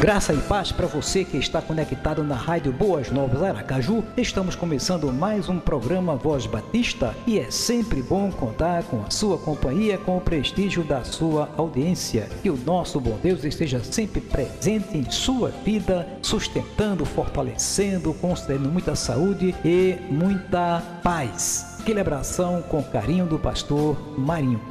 [0.00, 4.02] Graça e paz para você que está conectado na Rádio Boas Novas Aracaju.
[4.16, 9.36] Estamos começando mais um programa Voz Batista e é sempre bom contar com a sua
[9.36, 12.30] companhia, com o prestígio da sua audiência.
[12.42, 18.96] Que o nosso bom Deus esteja sempre presente em sua vida, sustentando, fortalecendo, concedendo muita
[18.96, 21.76] saúde e muita paz.
[21.78, 24.62] Aquele abração com carinho do pastor Marinho.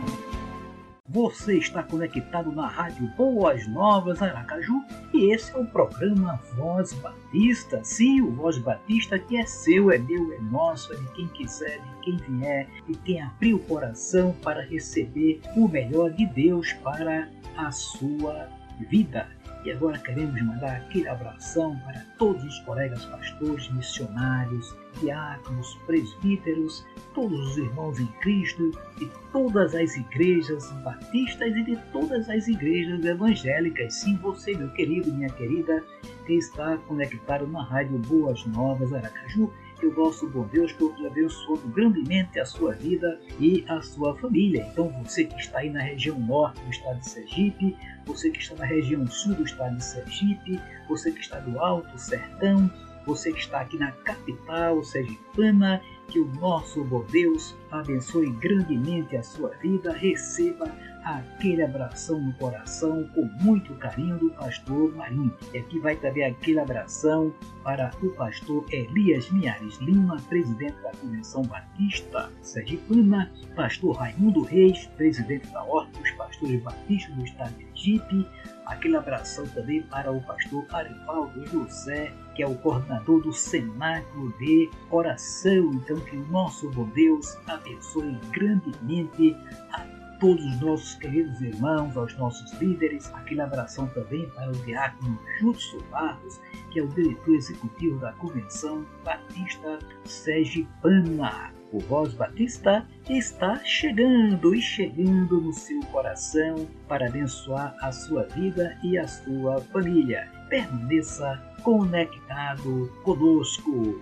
[1.12, 7.84] Você está conectado na Rádio Boas Novas Aracaju e esse é o programa Voz Batista.
[7.84, 11.80] Sim, o Voz Batista que é seu, é meu, é nosso, é de quem quiser,
[11.80, 17.28] de quem vier e quem abrir o coração para receber o melhor de Deus para
[17.58, 18.48] a sua
[18.88, 19.28] vida.
[19.66, 27.52] E agora queremos mandar aquele abração para todos os colegas pastores, missionários, diáconos, presbíteros, todos
[27.52, 33.96] os irmãos em Cristo, de todas as igrejas batistas e de todas as igrejas evangélicas.
[33.96, 35.84] Sim, você, meu querido, minha querida,
[36.26, 41.68] que está conectado na Rádio Boas Novas Aracaju, que o nosso bom Deus continue abençoando
[41.70, 44.68] grandemente a sua vida e a sua família.
[44.72, 48.56] Então, você que está aí na região norte do estado de Sergipe, você que está
[48.56, 52.70] na região sul do estado de Sergipe, você que está do Alto Sertão,
[53.06, 59.24] você que está aqui na capital sergipana, que o nosso bom Deus abençoe grandemente a
[59.24, 60.66] sua vida, receba
[61.04, 65.34] aquele abração no coração com muito carinho do pastor Marinho.
[65.54, 71.44] E aqui vai também aquele abração para o pastor Elias Miares Lima, presidente da Convenção
[71.44, 78.28] Batista Sergipana, pastor Raimundo Reis, presidente da Ordem dos Pastores Batistas do Estado de Sergipe,
[78.66, 84.70] aquele abração também para o pastor Arivaldo José, que é o coordenador do Cenáculo de
[84.92, 85.72] Oração.
[85.74, 89.36] Então, que o nosso bom Deus abençoe grandemente
[89.72, 93.12] a todos os nossos queridos irmãos, aos nossos líderes.
[93.14, 96.40] Aquele abração também para o diácono Júlio Barros,
[96.72, 101.54] que é o diretor executivo da Convenção Batista Sergipana.
[101.72, 108.76] O Voz Batista está chegando e chegando no seu coração para abençoar a sua vida
[108.84, 110.28] e a sua família.
[110.50, 114.02] Permaneça conectado conosco.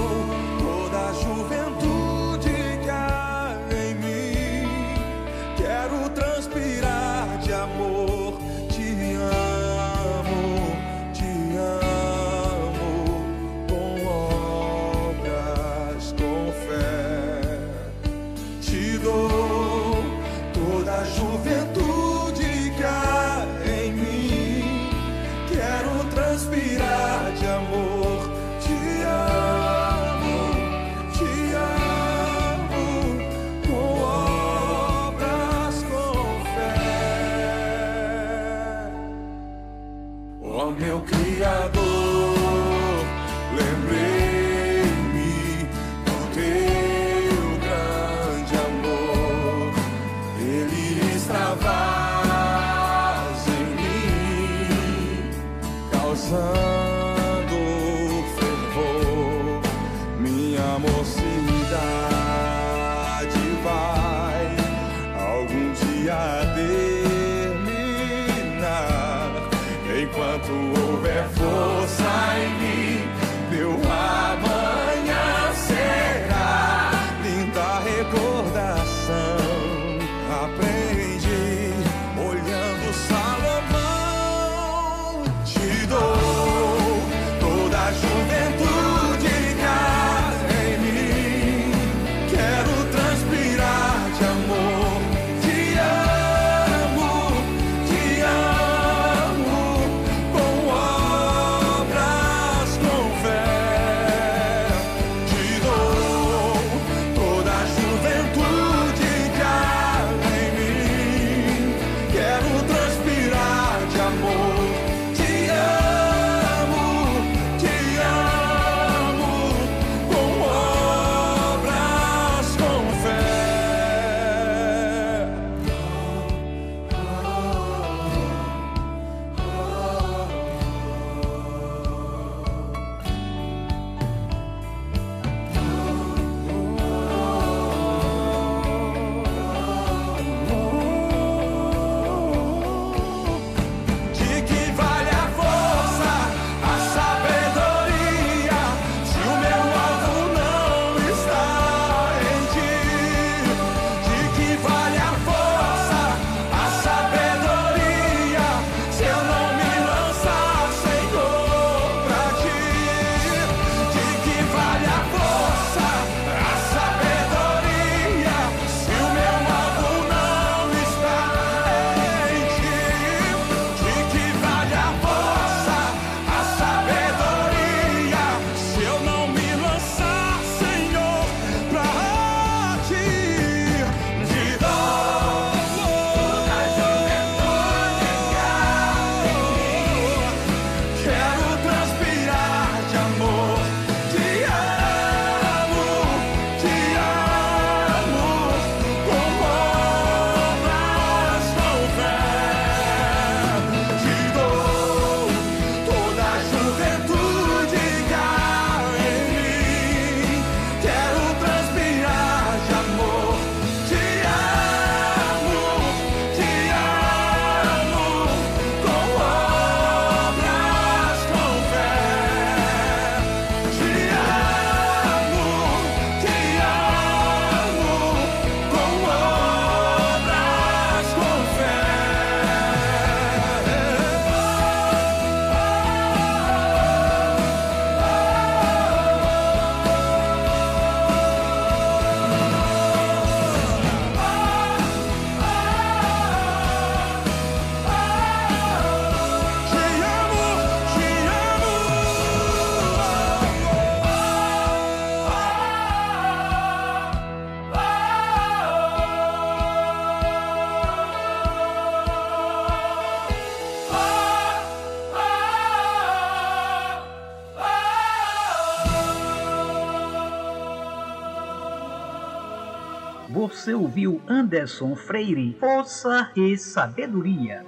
[273.41, 277.65] Você ouviu Anderson Freire, Força e Sabedoria.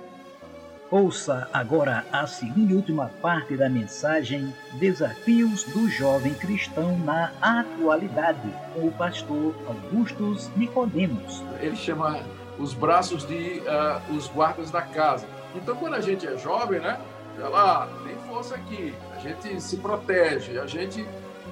[0.92, 8.54] Ouça agora a segunda e última parte da mensagem Desafios do Jovem Cristão na Atualidade,
[8.76, 11.42] com o pastor Augustus Nicodemos.
[11.60, 12.20] Ele chama
[12.60, 15.26] os braços de uh, os guardas da casa.
[15.56, 17.00] Então, quando a gente é jovem, né?
[17.36, 21.04] Olha lá, tem força aqui, a gente se protege, a gente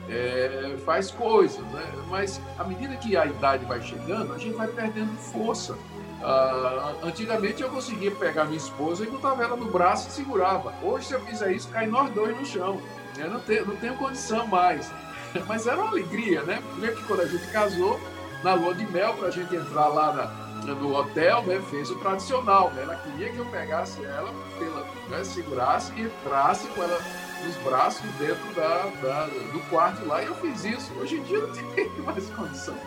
[0.10, 1.86] é, faz coisas, né?
[2.10, 5.74] Mas à medida que a idade vai chegando, a gente vai perdendo força.
[5.74, 10.74] Uh, antigamente eu conseguia pegar minha esposa e botava ela no braço e segurava.
[10.84, 12.80] Hoje, se eu fizer isso, cai nós dois no chão.
[13.18, 14.92] Eu não tenho, não tenho condição mais.
[15.48, 16.62] Mas era uma alegria, né?
[16.74, 18.00] Primeiro que quando a gente casou,
[18.44, 21.96] na lua de mel, para a gente entrar lá na, no hotel, né, fez o
[21.96, 22.72] tradicional.
[22.72, 22.84] Né?
[22.84, 27.00] Ela queria que eu pegasse ela, pela, né, segurasse e entrasse com ela
[27.46, 30.22] nos braços dentro da, da, do quarto lá.
[30.22, 30.92] E eu fiz isso.
[31.00, 32.78] Hoje em dia não tenho mais condição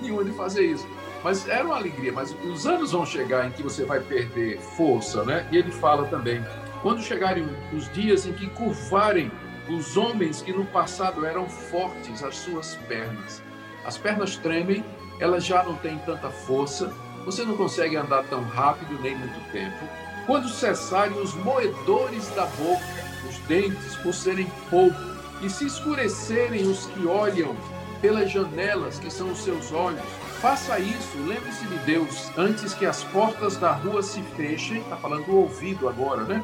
[0.00, 0.86] nenhuma de fazer isso.
[1.22, 2.12] Mas era uma alegria.
[2.12, 5.46] Mas os anos vão chegar em que você vai perder força, né?
[5.52, 6.44] E ele fala também,
[6.82, 9.30] quando chegarem os dias em que curvarem
[9.68, 13.42] os homens que no passado eram fortes as suas pernas.
[13.84, 14.84] As pernas tremem,
[15.18, 16.92] elas já não têm tanta força,
[17.24, 19.78] você não consegue andar tão rápido nem muito tempo.
[20.26, 22.84] Quando cessarem os moedores da boca,
[23.28, 24.98] os dentes, por serem pouco,
[25.42, 27.56] e se escurecerem os que olham
[28.00, 30.00] pelas janelas que são os seus olhos,
[30.40, 35.26] Faça isso, lembre-se de Deus antes que as portas da rua se fechem, está falando
[35.26, 36.42] do ouvido agora, né?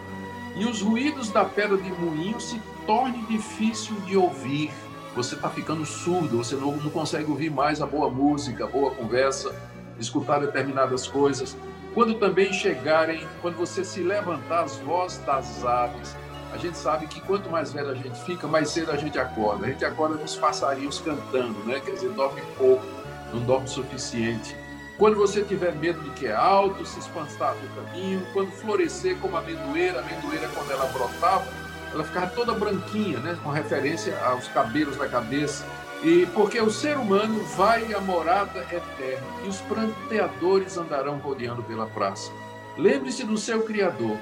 [0.54, 4.70] E os ruídos da pedra de moinho se torne difícil de ouvir.
[5.14, 8.90] Você está ficando surdo, você não, não consegue ouvir mais a boa música, a boa
[8.90, 9.58] conversa,
[9.98, 11.56] escutar determinadas coisas.
[11.94, 16.14] Quando também chegarem, quando você se levantar as vozes das aves,
[16.52, 19.66] a gente sabe que quanto mais velho a gente fica, mais cedo a gente acorda.
[19.66, 21.80] A gente acorda com os passarinhos cantando, né?
[21.80, 22.84] Quer dizer, dorme pouco
[23.32, 24.56] não dorme o suficiente.
[24.98, 29.36] Quando você tiver medo de que é alto, se espantar do caminho, quando florescer como
[29.36, 31.46] a amendoeira, a amendoeira quando ela brotava,
[31.92, 35.64] ela ficava toda branquinha, né, com referência aos cabelos da cabeça.
[36.02, 41.86] E porque o ser humano vai à morada eterna e os pranteadores andarão rodeando pela
[41.86, 42.30] praça.
[42.76, 44.18] Lembre-se do seu Criador,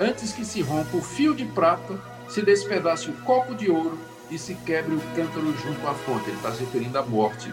[0.00, 3.98] antes que se rompa o fio de prata, se despedace o copo de ouro
[4.30, 6.28] e se quebre o cântaro junto à fonte.
[6.28, 7.52] Ele está se referindo à morte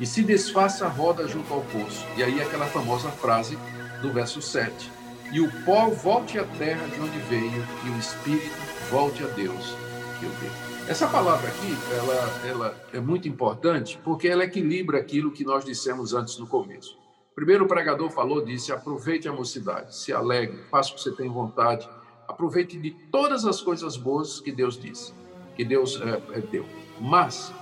[0.00, 2.04] e se desfaça a roda junto ao poço.
[2.16, 3.58] E aí aquela famosa frase
[4.00, 4.90] do verso 7.
[5.32, 8.56] E o pó volte à terra de onde veio, e o espírito
[8.90, 9.76] volte a Deus
[10.18, 10.69] que o deu.
[10.90, 16.12] Essa palavra aqui, ela, ela é muito importante porque ela equilibra aquilo que nós dissemos
[16.12, 16.98] antes no começo.
[17.34, 21.30] Primeiro o pregador falou, disse, aproveite a mocidade, se alegre, faça o que você tem
[21.30, 21.88] vontade,
[22.26, 25.14] aproveite de todas as coisas boas que Deus disse,
[25.56, 26.66] que Deus é, deu.
[27.00, 27.52] Mas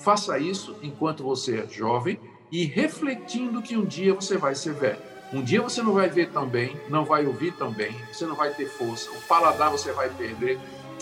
[0.00, 2.18] Faça isso enquanto você é jovem
[2.50, 4.98] e refletindo que um dia você vai ser velho.
[5.30, 8.34] Um dia você não vai ver tão bem, não vai ouvir tão bem, você não
[8.34, 10.58] vai ter força, o paladar você vai perder,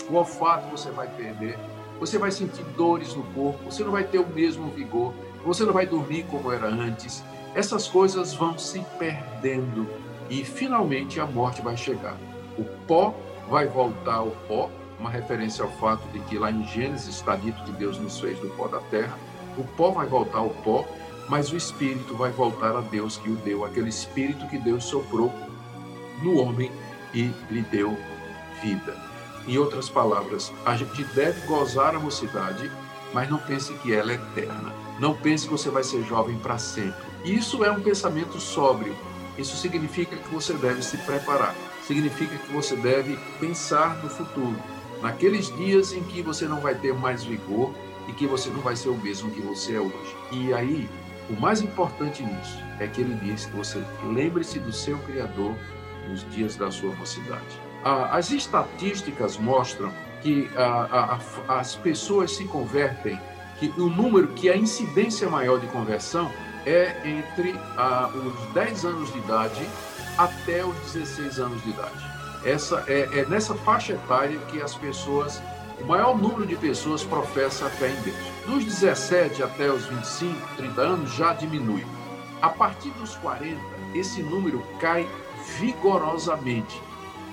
[0.09, 1.57] o olfato você vai perder,
[1.99, 5.13] você vai sentir dores no corpo, você não vai ter o mesmo vigor,
[5.43, 7.23] você não vai dormir como era antes.
[7.53, 9.87] Essas coisas vão se perdendo
[10.29, 12.15] e finalmente a morte vai chegar.
[12.57, 13.13] O pó
[13.49, 17.63] vai voltar ao pó uma referência ao fato de que lá em Gênesis está dito
[17.63, 19.17] que Deus nos fez do pó da terra.
[19.57, 20.85] O pó vai voltar ao pó,
[21.27, 25.31] mas o espírito vai voltar a Deus que o deu, aquele espírito que Deus soprou
[26.21, 26.71] no homem
[27.13, 27.97] e lhe deu
[28.61, 29.08] vida.
[29.49, 32.71] Em outras palavras, a gente deve gozar a mocidade,
[33.11, 34.71] mas não pense que ela é eterna.
[34.99, 37.01] Não pense que você vai ser jovem para sempre.
[37.25, 38.95] Isso é um pensamento sóbrio.
[39.39, 41.55] Isso significa que você deve se preparar.
[41.81, 44.55] Significa que você deve pensar no futuro
[45.01, 47.73] naqueles dias em que você não vai ter mais vigor
[48.07, 50.15] e que você não vai ser o mesmo que você é hoje.
[50.31, 50.87] E aí,
[51.27, 55.55] o mais importante nisso é que ele diz que você lembre-se do seu Criador
[56.07, 57.68] nos dias da sua mocidade.
[57.83, 60.49] As estatísticas mostram que
[61.47, 63.19] as pessoas se convertem,
[63.59, 66.31] que o número, que a incidência maior de conversão
[66.65, 67.55] é entre
[68.13, 69.69] os 10 anos de idade
[70.17, 72.09] até os 16 anos de idade.
[72.43, 75.41] Essa é, é nessa faixa etária que as pessoas,
[75.79, 78.17] o maior número de pessoas professa a fé em Deus.
[78.45, 81.85] Dos 17 até os 25, 30 anos já diminui.
[82.41, 83.59] A partir dos 40,
[83.93, 85.07] esse número cai
[85.57, 86.81] vigorosamente.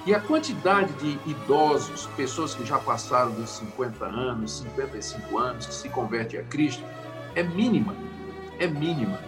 [0.06, 5.74] E a quantidade de idosos, pessoas que já passaram dos 50 anos, 55 anos, que
[5.74, 6.84] se convertem a Cristo,
[7.34, 7.92] é mínima.
[8.60, 9.18] É mínima.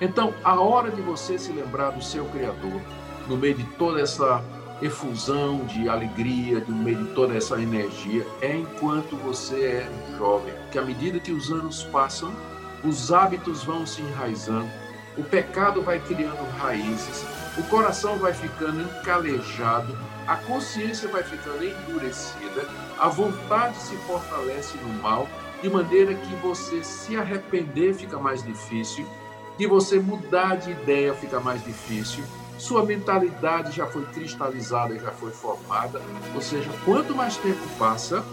[0.00, 2.80] Então, a hora de você se lembrar do seu Criador,
[3.28, 4.42] no meio de toda essa
[4.82, 10.52] efusão de alegria, no meio de toda essa energia, é enquanto você é jovem.
[10.72, 12.34] Que à medida que os anos passam,
[12.82, 14.68] os hábitos vão se enraizando
[15.16, 17.24] o pecado vai criando raízes,
[17.56, 22.68] o coração vai ficando encalejado, a consciência vai ficando endurecida,
[22.98, 25.28] a vontade se fortalece no mal,
[25.62, 29.06] de maneira que você se arrepender fica mais difícil,
[29.56, 32.24] que você mudar de ideia fica mais difícil,
[32.58, 36.00] sua mentalidade já foi cristalizada, já foi formada,
[36.34, 38.24] ou seja, quanto mais tempo passa,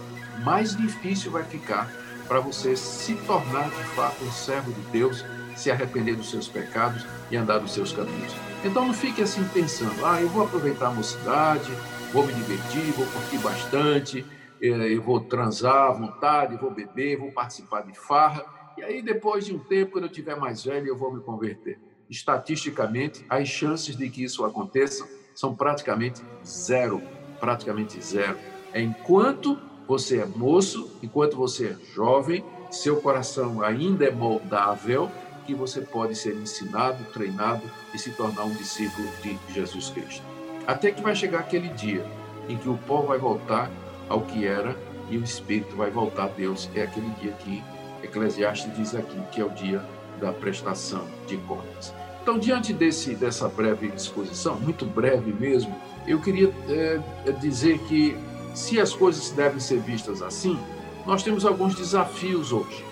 [0.42, 1.90] mais difícil vai ficar
[2.26, 5.24] para você se tornar de fato um servo de Deus,
[5.54, 8.32] se arrepender dos seus pecados e andar nos seus caminhos.
[8.64, 11.70] Então não fique assim pensando, ah, eu vou aproveitar a mocidade,
[12.14, 14.24] vou me divertir, vou curtir bastante,
[14.58, 18.42] eh, eu vou transar à vontade, vou beber, vou participar de farra,
[18.78, 21.78] e aí depois de um tempo, quando eu tiver mais velho, eu vou me converter.
[22.08, 27.02] Estatisticamente, as chances de que isso aconteça são praticamente zero,
[27.38, 28.38] praticamente zero.
[28.72, 35.10] É enquanto você é moço, enquanto você é jovem, seu coração ainda é moldável,
[35.46, 40.22] que você pode ser ensinado, treinado e se tornar um discípulo de Jesus Cristo.
[40.66, 42.04] Até que vai chegar aquele dia
[42.48, 43.70] em que o pó vai voltar
[44.08, 44.76] ao que era
[45.10, 46.68] e o espírito vai voltar a Deus.
[46.74, 47.62] É aquele dia que
[48.02, 49.84] Eclesiastes diz aqui, que é o dia
[50.20, 51.92] da prestação de contas.
[52.22, 55.74] Então, diante desse, dessa breve exposição, muito breve mesmo,
[56.06, 58.16] eu queria é, dizer que
[58.54, 60.58] se as coisas devem ser vistas assim,
[61.06, 62.84] nós temos alguns desafios hoje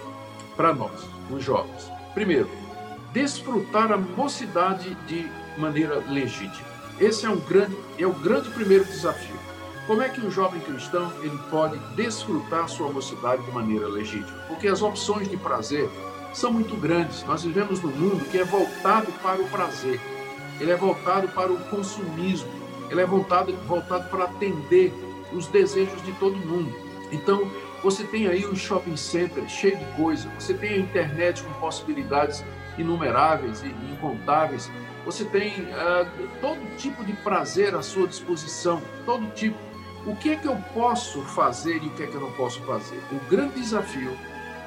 [0.56, 1.91] para nós, os jovens.
[2.14, 2.48] Primeiro,
[3.12, 6.68] desfrutar a mocidade de maneira legítima.
[7.00, 9.36] Esse é um grande, é o grande primeiro desafio.
[9.86, 14.38] Como é que o jovem cristão ele pode desfrutar sua mocidade de maneira legítima?
[14.46, 15.90] Porque as opções de prazer
[16.32, 17.24] são muito grandes.
[17.24, 20.00] Nós vivemos num mundo que é voltado para o prazer.
[20.60, 22.48] Ele é voltado para o consumismo.
[22.90, 24.92] Ele é voltado, voltado para atender
[25.32, 26.72] os desejos de todo mundo.
[27.10, 27.50] Então,
[27.82, 32.44] você tem aí um shopping center cheio de coisa, você tem a internet com possibilidades
[32.78, 34.70] inumeráveis e incontáveis,
[35.04, 39.58] você tem uh, todo tipo de prazer à sua disposição, todo tipo.
[40.06, 42.60] O que é que eu posso fazer e o que é que eu não posso
[42.62, 43.00] fazer?
[43.10, 44.16] O grande desafio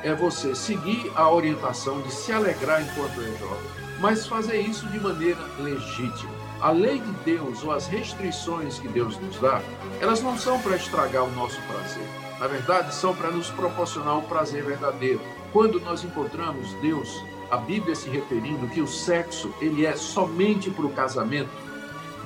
[0.04, 3.70] é você seguir a orientação de se alegrar enquanto é jovem,
[4.00, 6.32] mas fazer isso de maneira legítima.
[6.62, 9.62] A lei de Deus ou as restrições que Deus nos dá,
[10.00, 12.25] elas não são para estragar o nosso prazer.
[12.40, 15.22] Na verdade, são para nos proporcionar o prazer verdadeiro.
[15.54, 20.86] Quando nós encontramos Deus, a Bíblia se referindo que o sexo ele é somente para
[20.86, 21.50] o casamento,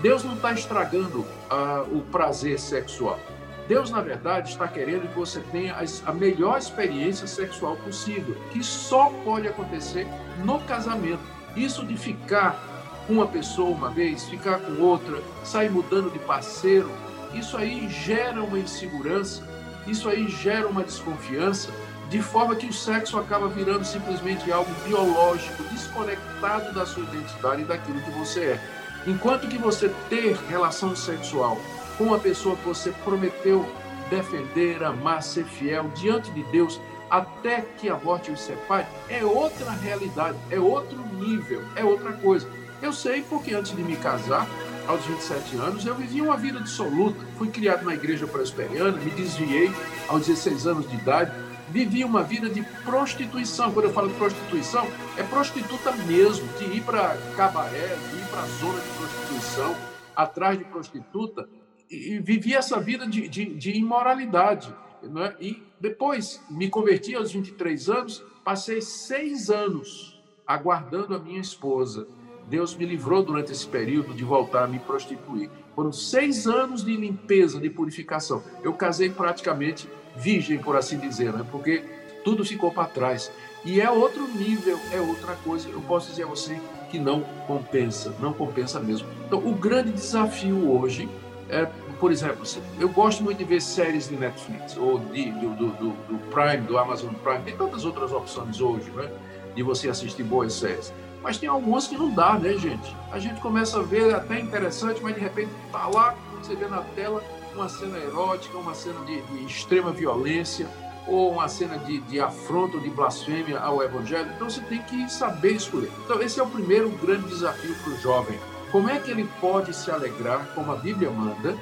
[0.02, 3.20] Deus não está estragando uh, o prazer sexual.
[3.68, 9.12] Deus, na verdade, está querendo que você tenha a melhor experiência sexual possível, que só
[9.24, 10.08] pode acontecer
[10.44, 11.22] no casamento.
[11.56, 12.60] Isso de ficar
[13.06, 16.90] com uma pessoa uma vez, ficar com outra, sair mudando de parceiro,
[17.34, 19.44] isso aí gera uma insegurança,
[19.88, 21.70] isso aí gera uma desconfiança,
[22.10, 27.66] de forma que o sexo acaba virando simplesmente algo biológico, desconectado da sua identidade e
[27.66, 28.60] daquilo que você é.
[29.06, 31.58] Enquanto que você ter relação sexual
[31.98, 33.66] com uma pessoa que você prometeu
[34.10, 39.72] defender, amar, ser fiel diante de Deus até que a morte os separe, é outra
[39.72, 42.48] realidade, é outro nível, é outra coisa.
[42.82, 44.48] Eu sei porque antes de me casar,
[44.90, 47.24] aos 27 anos, eu vivi uma vida dissoluta.
[47.38, 49.72] Fui criado na igreja presbiteriana, me desviei
[50.08, 51.32] aos 16 anos de idade,
[51.70, 53.72] vivi uma vida de prostituição.
[53.72, 58.42] Quando eu falo de prostituição, é prostituta mesmo, de ir para cabaré, de ir para
[58.48, 59.76] zona de prostituição,
[60.16, 61.48] atrás de prostituta,
[61.88, 64.74] e vivi essa vida de, de, de imoralidade.
[65.04, 65.36] Né?
[65.40, 72.08] E depois me converti aos 23 anos, passei seis anos aguardando a minha esposa.
[72.50, 75.50] Deus me livrou durante esse período de voltar a me prostituir.
[75.76, 78.44] Foram seis anos de limpeza, de purificação.
[78.64, 81.46] Eu casei praticamente virgem, por assim dizer, né?
[81.52, 81.84] porque
[82.24, 83.32] tudo ficou para trás.
[83.64, 85.70] E é outro nível, é outra coisa.
[85.70, 86.60] Eu posso dizer a você
[86.90, 89.08] que não compensa, não compensa mesmo.
[89.28, 91.08] Então, o grande desafio hoje
[91.50, 91.68] é,
[92.00, 92.44] por exemplo,
[92.80, 96.78] eu gosto muito de ver séries de Netflix ou de, do, do, do, Prime, do
[96.78, 97.42] Amazon Prime.
[97.44, 99.12] Tem tantas outras opções hoje, né?
[99.56, 100.94] De você assistir boas séries.
[101.22, 102.96] Mas tem algumas que não dá, né, gente?
[103.12, 106.82] A gente começa a ver até interessante, mas de repente tá lá, você vê na
[106.96, 110.68] tela uma cena erótica, uma cena de, de extrema violência,
[111.08, 114.32] ou uma cena de, de afronta ou de blasfêmia ao Evangelho.
[114.36, 115.92] Então você tem que saber escolher.
[116.06, 118.40] Então, esse é o primeiro grande desafio para o jovem
[118.72, 121.58] como é que ele pode se alegrar, como a Bíblia manda,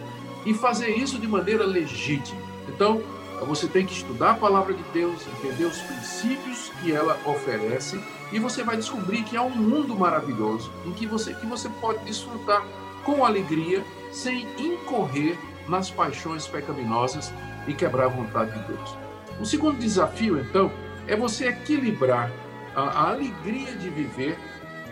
[0.45, 2.41] e fazer isso de maneira legítima?
[2.67, 3.01] Então,
[3.45, 7.97] você tem que estudar a palavra de Deus, entender os princípios que ela oferece,
[8.31, 12.03] e você vai descobrir que há um mundo maravilhoso em que você, que você pode
[12.03, 12.63] desfrutar
[13.03, 15.37] com alegria, sem incorrer
[15.67, 17.33] nas paixões pecaminosas
[17.67, 18.95] e quebrar a vontade de Deus.
[19.39, 20.71] O segundo desafio, então,
[21.07, 22.31] é você equilibrar
[22.75, 24.37] a, a alegria de viver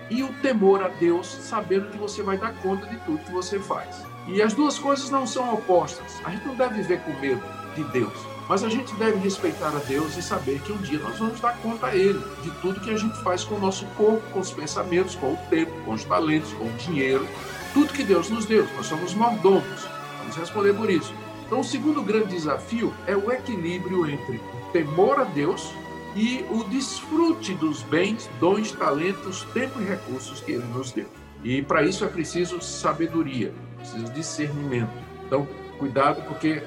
[0.09, 3.59] e o temor a Deus, sabendo que você vai dar conta de tudo que você
[3.59, 4.03] faz.
[4.27, 6.19] E as duas coisas não são opostas.
[6.23, 7.41] A gente não deve viver com medo
[7.75, 8.13] de Deus,
[8.47, 11.57] mas a gente deve respeitar a Deus e saber que um dia nós vamos dar
[11.57, 14.51] conta a Ele de tudo que a gente faz com o nosso corpo, com os
[14.51, 17.27] pensamentos, com o tempo, com os talentos, com o dinheiro,
[17.73, 18.67] tudo que Deus nos deu.
[18.75, 19.87] Nós somos mordomos.
[20.19, 21.13] Vamos responder por isso.
[21.45, 25.71] Então, o segundo grande desafio é o equilíbrio entre o temor a Deus
[26.15, 31.07] e o desfrute dos bens, dons, talentos, tempo e recursos que Ele nos deu.
[31.43, 34.89] E para isso é preciso sabedoria, preciso discernimento.
[35.25, 36.63] Então, cuidado, porque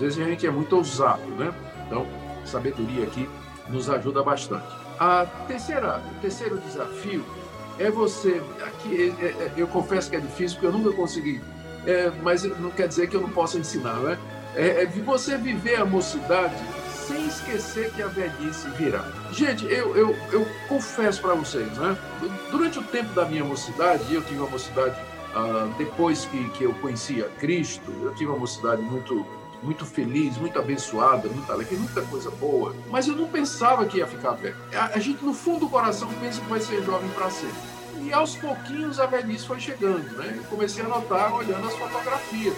[0.00, 1.52] às vezes a gente é muito ousado, né?
[1.86, 2.06] Então,
[2.46, 3.28] sabedoria aqui
[3.68, 4.64] nos ajuda bastante.
[4.98, 7.22] A terceira, o terceiro desafio
[7.78, 8.40] é você.
[8.64, 11.42] Aqui é, é, eu confesso que é difícil porque eu nunca consegui,
[11.86, 14.18] é, mas não quer dizer que eu não possa ensinar, né?
[14.56, 16.56] É, é você viver a mocidade
[17.06, 19.04] sem esquecer que a velhice virá.
[19.32, 21.96] Gente, eu, eu, eu confesso para vocês, né?
[22.50, 24.98] Durante o tempo da minha mocidade, eu tive uma mocidade
[25.34, 29.26] uh, depois que, que eu conhecia Cristo, eu tive uma mocidade muito
[29.62, 32.74] muito feliz, muito abençoada, muito alegre, muita coisa boa.
[32.90, 34.56] Mas eu não pensava que ia ficar velho.
[34.72, 37.56] A, gente, no fundo do coração, pensa que vai ser jovem para sempre.
[38.02, 40.34] E aos pouquinhos a velhice foi chegando, né?
[40.36, 42.56] Eu comecei a notar olhando as fotografias.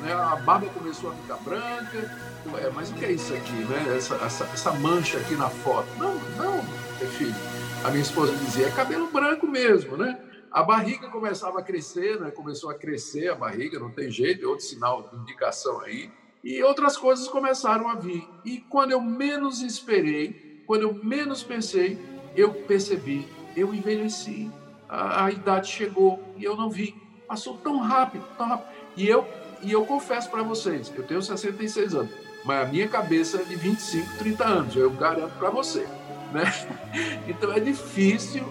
[0.00, 0.12] Né?
[0.12, 3.96] A barba começou a ficar branca, Ué, mas o que é isso aqui, né?
[3.96, 5.88] Essa, essa, essa mancha aqui na foto.
[5.98, 6.62] Não, não,
[7.06, 7.34] filho.
[7.82, 10.18] A minha esposa dizia, é cabelo branco mesmo, né?
[10.50, 12.30] A barriga começava a crescer, né?
[12.30, 16.10] Começou a crescer a barriga, não tem jeito, é outro sinal de indicação aí.
[16.44, 18.28] E outras coisas começaram a vir.
[18.44, 21.98] E quando eu menos esperei, quando eu menos pensei,
[22.36, 23.26] eu percebi,
[23.56, 24.50] eu envelheci.
[24.88, 26.94] A, a idade chegou e eu não vi.
[27.26, 28.68] Passou tão rápido, tão rápido.
[28.96, 29.26] E eu,
[29.62, 33.56] e eu confesso para vocês, eu tenho 66 anos mas a minha cabeça é de
[33.56, 35.88] 25, 30 anos, eu garanto para você.
[36.32, 36.44] Né?
[37.26, 38.44] Então é difícil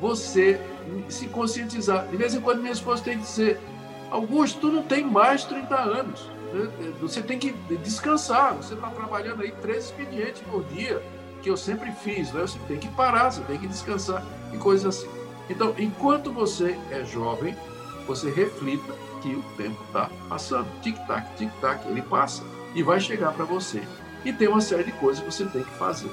[0.00, 0.60] você
[1.08, 2.06] se conscientizar.
[2.06, 3.58] De vez em quando minha esposa tem que dizer,
[4.10, 6.30] Augusto, tu não tem mais 30 anos.
[7.00, 8.54] Você tem que descansar.
[8.54, 11.02] Você está trabalhando aí três expedientes por dia,
[11.42, 12.32] que eu sempre fiz.
[12.32, 12.42] Né?
[12.42, 15.08] Você tem que parar, você tem que descansar e coisas assim.
[15.48, 17.56] Então, enquanto você é jovem,
[18.06, 20.66] você reflita que o tempo está passando.
[20.82, 22.42] Tic-tac, tic-tac, ele passa
[22.74, 23.82] e vai chegar para você.
[24.24, 26.10] E tem uma série de coisas que você tem que fazer.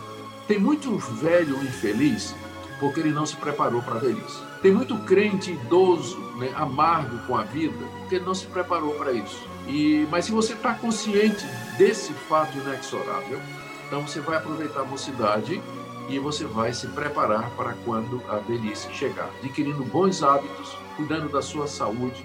[0.47, 2.35] Tem muito velho infeliz
[2.79, 4.41] porque ele não se preparou para a velhice.
[4.61, 9.11] Tem muito crente idoso, né, amargo com a vida, porque ele não se preparou para
[9.11, 9.47] isso.
[9.67, 11.45] E, mas se você está consciente
[11.77, 13.39] desse fato inexorável,
[13.87, 15.61] então você vai aproveitar a mocidade
[16.09, 21.41] e você vai se preparar para quando a velhice chegar, adquirindo bons hábitos, cuidando da
[21.41, 22.23] sua saúde,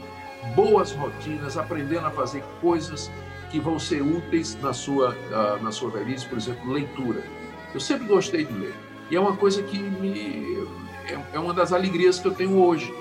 [0.55, 3.11] boas rotinas, aprendendo a fazer coisas
[3.51, 7.23] que vão ser úteis na sua, uh, na sua velhice, por exemplo, leitura.
[7.75, 8.75] Eu sempre gostei de ler.
[9.11, 10.67] E é uma coisa que me,
[11.07, 12.95] é, é uma das alegrias que eu tenho hoje.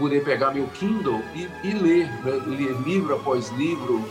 [0.00, 2.42] Poder pegar meu Kindle e, e ler, né?
[2.46, 4.02] ler livro após livro,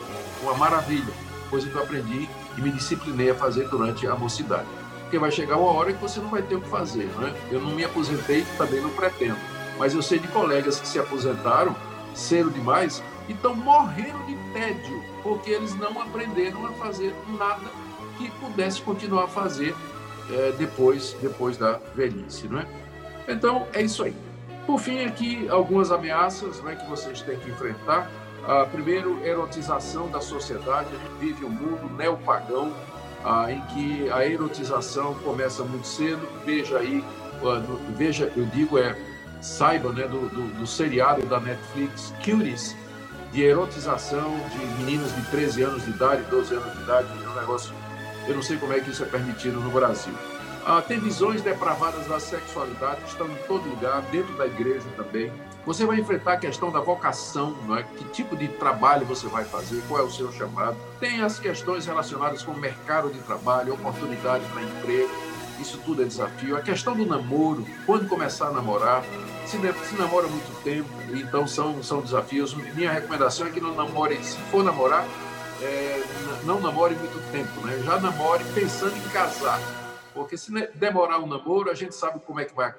[0.44, 1.12] uma maravilha.
[1.50, 4.68] Coisa que eu aprendi e me disciplinei a fazer durante a mocidade.
[5.02, 7.06] Porque vai chegar uma hora que você não vai ter o que fazer.
[7.18, 7.34] Né?
[7.50, 9.36] Eu não me aposentei, também não pretendo.
[9.80, 11.76] Mas eu sei de colegas que se aposentaram
[12.14, 17.66] cedo demais e estão morrendo de tédio, porque eles não aprenderam a fazer nada
[18.20, 19.76] que pudesse continuar a fazer
[20.32, 22.68] é, depois, depois da velhice, não é?
[23.28, 24.29] Então, é isso aí.
[24.70, 28.08] Por fim, aqui algumas ameaças né, que vocês têm que enfrentar.
[28.48, 30.90] Ah, primeiro, erotização da sociedade.
[30.94, 32.72] A gente vive um mundo neopagão
[33.26, 36.22] ah, em que a erotização começa muito cedo.
[36.46, 37.04] Veja aí,
[37.42, 38.96] ah, no, veja, eu digo é,
[39.42, 42.76] saiba né, do, do, do seriado da Netflix, Cuties,
[43.32, 47.34] de erotização de meninas de 13 anos de idade, 12 anos de idade, é um
[47.34, 47.74] negócio.
[48.28, 50.14] Eu não sei como é que isso é permitido no Brasil.
[50.66, 55.32] Ah, tem visões depravadas da sexualidade que estão em todo lugar, dentro da igreja também.
[55.66, 57.84] Você vai enfrentar a questão da vocação, não é?
[57.84, 60.76] Que tipo de trabalho você vai fazer, qual é o seu chamado.
[61.00, 65.10] Tem as questões relacionadas com o mercado de trabalho, oportunidade para emprego.
[65.60, 66.56] Isso tudo é desafio.
[66.56, 69.04] A questão do namoro, quando começar a namorar,
[69.46, 72.54] se, se namora muito tempo, então são, são desafios.
[72.54, 75.06] Minha recomendação é que não namore, se for namorar,
[75.62, 76.04] é,
[76.46, 77.82] não namore muito tempo, né?
[77.84, 79.60] Já namore pensando em casar,
[80.14, 82.74] porque se demorar um namoro, a gente sabe como é que vai,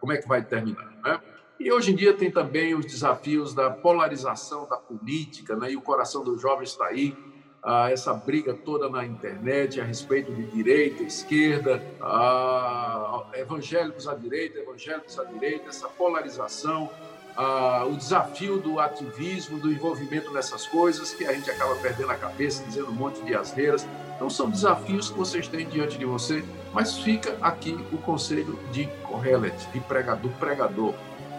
[0.00, 1.20] como é que vai terminar, né?
[1.58, 5.72] E hoje em dia tem também os desafios da polarização da política, né?
[5.72, 7.16] E o coração dos jovens está aí
[7.62, 14.60] ah, essa briga toda na internet a respeito de direita, esquerda, ah, evangélicos à direita,
[14.60, 16.88] evangélicos à direita, essa polarização,
[17.36, 22.16] ah, o desafio do ativismo, do envolvimento nessas coisas, que a gente acaba perdendo a
[22.16, 23.86] cabeça, dizendo um monte de asneiras.
[24.14, 28.86] Então, são desafios que vocês têm diante de você, mas fica aqui o conselho de
[29.04, 30.94] Correlet, de pregador, pregador.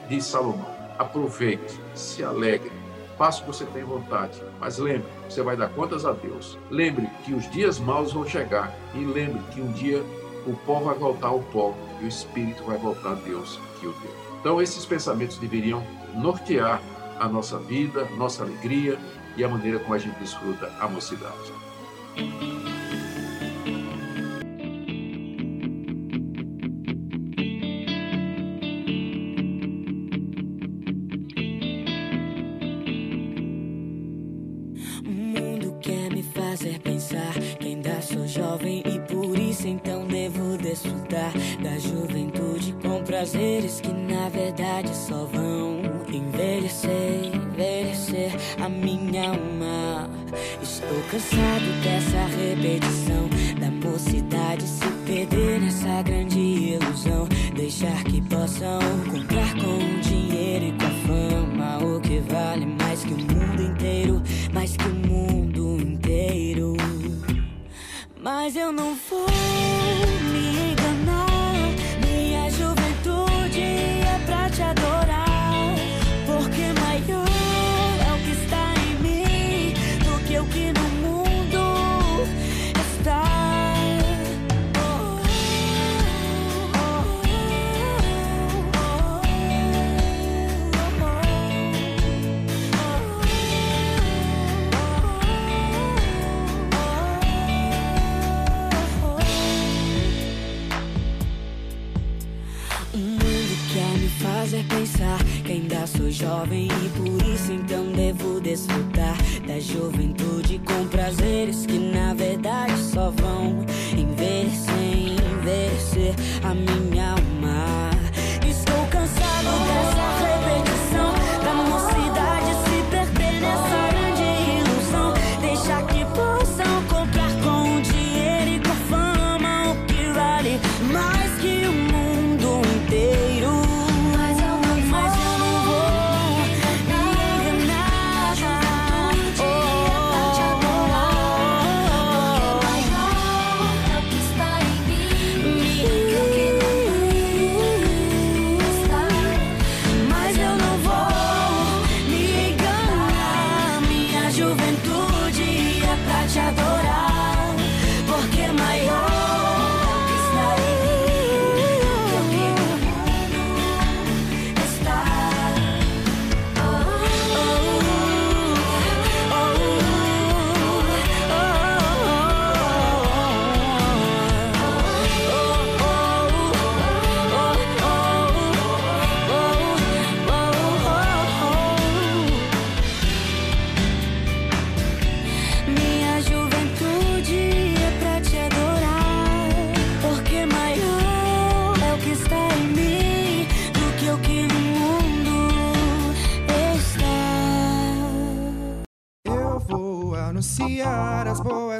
[0.07, 0.77] diz Salomão.
[0.97, 2.71] Aproveite, se alegre,
[3.17, 6.57] faça o que você tem vontade, mas lembre, você vai dar contas a Deus.
[6.69, 10.03] Lembre que os dias maus vão chegar e lembre que um dia
[10.45, 13.93] o pó vai voltar ao pó e o espírito vai voltar a Deus que o
[13.93, 14.15] deu.
[14.39, 15.83] Então esses pensamentos deveriam
[16.15, 16.81] nortear
[17.19, 18.97] a nossa vida, nossa alegria
[19.35, 21.53] e a maneira como a gente desfruta a mocidade.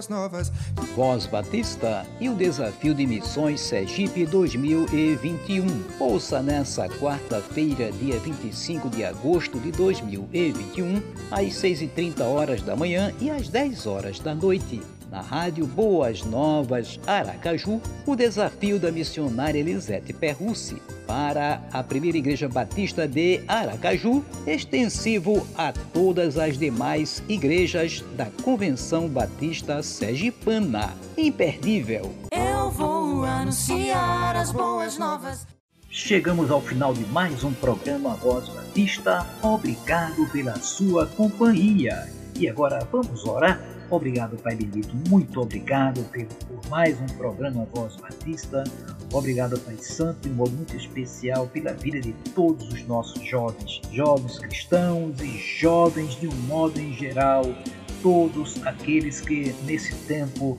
[0.10, 0.52] Novas.
[0.96, 5.66] Voz Batista e o Desafio de Missões Sergipe 2021.
[6.00, 13.30] Ouça nessa quarta-feira, dia 25 de agosto de 2021, às 6h30 horas da manhã e
[13.30, 20.14] às 10 horas da noite na rádio Boas Novas Aracaju, o desafio da missionária Elisete
[20.14, 28.28] Perrucci para a Primeira Igreja Batista de Aracaju, extensivo a todas as demais igrejas da
[28.44, 30.94] Convenção Batista Sergipana.
[31.18, 32.14] Imperdível.
[32.32, 35.48] Eu vou anunciar as boas novas.
[35.90, 39.26] Chegamos ao final de mais um programa Voz Batista.
[39.42, 42.08] Obrigado pela sua companhia.
[42.40, 43.60] E agora vamos orar
[43.92, 46.04] Obrigado, Pai Bendito, muito obrigado
[46.48, 48.64] por mais um programa Voz Batista.
[49.12, 54.38] Obrigado, Pai Santo, de modo muito especial pela vida de todos os nossos jovens, jovens
[54.38, 57.44] cristãos e jovens de um modo em geral,
[58.04, 60.56] todos aqueles que nesse tempo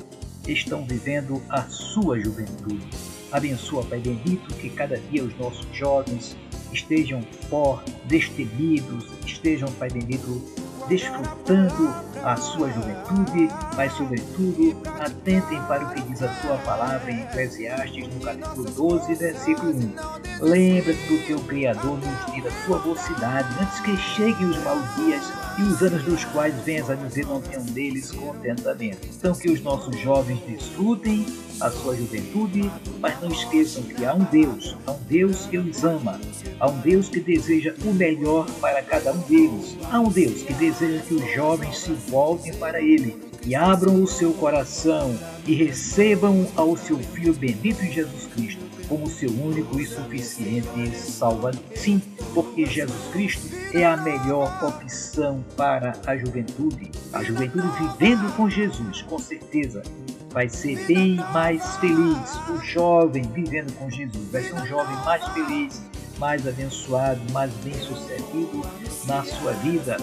[0.48, 2.84] estão vivendo a sua juventude.
[3.30, 6.36] Abençoa, Pai Bendito, que cada dia os nossos jovens
[6.72, 10.42] estejam fortes, destemidos, estejam, Pai Bendito,
[10.90, 17.20] desfrutando a sua juventude, mas, sobretudo, atentem para o que diz a sua palavra em
[17.22, 19.94] Eclesiastes, no capítulo 12, versículo 1.
[20.40, 25.32] Lembra-te do teu Criador nos dias da tua mocidade, antes que cheguem os maus dias
[25.58, 29.06] e os anos dos quais venhas a dizer não tenham deles contentamento.
[29.16, 31.24] Então que os nossos jovens desfrutem
[31.60, 35.84] a sua juventude, mas não esqueçam que há um Deus, há um Deus que os
[35.84, 36.18] ama,
[36.58, 40.54] há um Deus que deseja o melhor para cada um deles, há um Deus que
[40.54, 45.16] deseja que os jovens se voltem para Ele e abram o seu coração
[45.46, 51.62] e recebam ao seu Filho bendito Jesus Cristo como seu único e suficiente Salvador.
[51.76, 52.02] Sim,
[52.34, 56.90] porque Jesus Cristo é a melhor opção para a juventude.
[57.12, 59.82] A juventude vivendo com Jesus, com certeza,
[60.30, 62.34] vai ser bem mais feliz.
[62.48, 65.80] O jovem vivendo com Jesus vai ser um jovem mais feliz,
[66.18, 68.60] mais abençoado, mais bem-sucedido
[69.06, 69.96] na sua vida,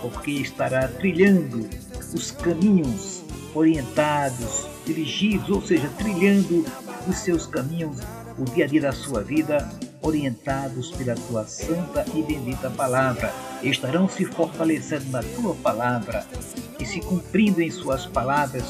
[0.00, 1.68] porque estará trilhando
[2.14, 3.22] os caminhos
[3.54, 6.64] orientados, dirigidos, ou seja, trilhando
[7.06, 7.98] os seus caminhos
[8.38, 9.68] o dia a dia da sua vida,
[10.00, 13.32] orientados pela tua santa e bendita palavra.
[13.62, 16.24] Estarão se fortalecendo na tua palavra
[16.78, 18.64] e se cumprindo em suas palavras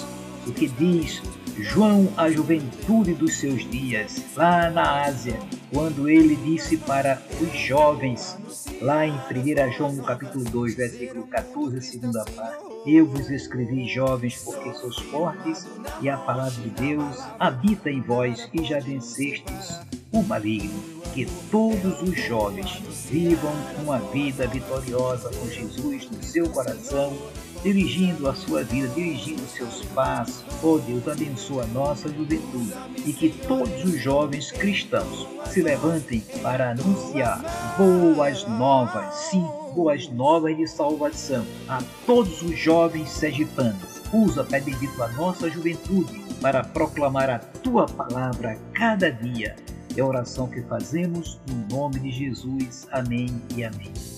[0.49, 1.23] o que diz
[1.59, 5.39] João à juventude dos seus dias, lá na Ásia,
[5.73, 8.39] quando ele disse para os jovens,
[8.81, 14.41] lá em 1 João no capítulo 2, versículo 14, segunda parte, eu vos escrevi, jovens,
[14.43, 15.67] porque sois fortes,
[16.01, 19.81] e a palavra de Deus habita em vós, e já vencestes
[20.13, 20.99] o maligno.
[21.13, 22.81] Que todos os jovens
[23.11, 27.17] vivam uma vida vitoriosa com Jesus no seu coração,
[27.63, 30.45] dirigindo a sua vida, dirigindo seus passos.
[30.63, 32.73] Oh Deus, abençoa a nossa juventude
[33.05, 37.43] e que todos os jovens cristãos se levantem para anunciar
[37.77, 43.99] boas novas, sim, boas novas de salvação a todos os jovens sergipanos.
[44.13, 49.57] Usa, Pai bendito, a nossa juventude para proclamar a Tua palavra cada dia.
[49.97, 52.87] É a oração que fazemos no nome de Jesus.
[52.91, 54.18] Amém e amém.